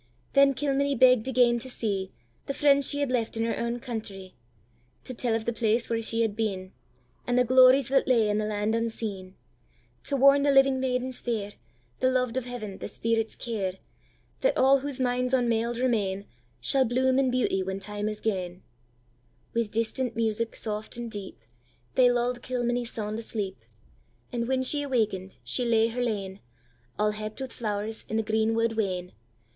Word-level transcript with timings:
Then 0.33 0.55
Kilmeny 0.55 0.95
begg'd 0.97 1.27
again 1.27 1.59
to 1.59 1.67
seeThe 1.67 2.55
friends 2.55 2.89
she 2.89 3.01
had 3.01 3.11
left 3.11 3.37
in 3.37 3.43
her 3.45 3.55
own 3.55 3.79
countrye; 3.79 4.31
To 5.03 5.13
tell 5.13 5.35
of 5.35 5.45
the 5.45 5.53
place 5.53 5.91
where 5.91 6.01
she 6.01 6.23
had 6.23 6.35
been, 6.35 6.71
And 7.27 7.37
the 7.37 7.43
glories 7.43 7.89
that 7.89 8.07
lay 8.07 8.27
in 8.27 8.39
the 8.39 8.45
land 8.45 8.73
unseen; 8.73 9.35
To 10.05 10.17
warn 10.17 10.41
the 10.41 10.49
living 10.49 10.79
maidens 10.79 11.21
fair, 11.21 11.53
The 11.99 12.09
loved 12.09 12.35
of 12.35 12.45
Heaven, 12.45 12.79
the 12.79 12.87
spirits' 12.87 13.35
care, 13.35 13.73
That 14.39 14.57
all 14.57 14.79
whose 14.79 14.99
minds 14.99 15.35
unmeled 15.35 15.77
remainShall 15.77 16.87
bloom 16.89 17.19
in 17.19 17.29
beauty 17.29 17.61
when 17.61 17.79
time 17.79 18.09
is 18.09 18.21
gane. 18.21 18.63
With 19.53 19.69
distant 19.69 20.15
music, 20.15 20.55
soft 20.55 20.97
and 20.97 21.11
deep, 21.11 21.39
They 21.93 22.09
lull'd 22.09 22.41
Kilmeny 22.41 22.85
sound 22.85 23.19
asleep; 23.19 23.65
And 24.33 24.47
when 24.47 24.63
she 24.63 24.81
awaken'd, 24.81 25.35
she 25.43 25.63
lay 25.63 25.89
her 25.89 26.01
lane, 26.01 26.39
All 26.97 27.11
happ'd 27.11 27.39
with 27.41 27.53
flowers, 27.53 28.03
in 28.09 28.17
the 28.17 28.23
green 28.23 28.55
wood 28.55 28.71
wene. 28.71 29.11